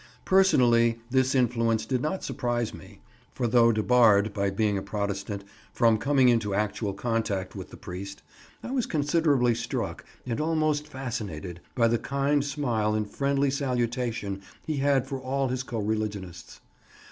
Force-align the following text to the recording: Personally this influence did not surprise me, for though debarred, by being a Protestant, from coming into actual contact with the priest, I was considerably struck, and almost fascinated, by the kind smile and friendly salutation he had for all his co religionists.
Personally 0.25 0.97
this 1.11 1.35
influence 1.35 1.85
did 1.85 2.01
not 2.01 2.23
surprise 2.23 2.73
me, 2.73 3.01
for 3.31 3.45
though 3.45 3.71
debarred, 3.71 4.33
by 4.33 4.49
being 4.49 4.75
a 4.75 4.81
Protestant, 4.81 5.43
from 5.73 5.99
coming 5.99 6.27
into 6.27 6.55
actual 6.55 6.95
contact 6.95 7.55
with 7.55 7.69
the 7.69 7.77
priest, 7.77 8.23
I 8.63 8.71
was 8.71 8.87
considerably 8.87 9.53
struck, 9.53 10.03
and 10.25 10.41
almost 10.41 10.87
fascinated, 10.87 11.59
by 11.75 11.87
the 11.87 11.99
kind 11.99 12.43
smile 12.43 12.95
and 12.95 13.07
friendly 13.07 13.51
salutation 13.51 14.41
he 14.65 14.77
had 14.77 15.05
for 15.05 15.19
all 15.19 15.49
his 15.49 15.61
co 15.61 15.77
religionists. 15.79 16.61